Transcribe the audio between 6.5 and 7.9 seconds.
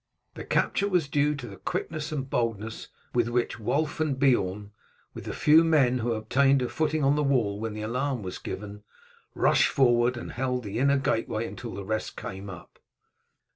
a footing on the wall when the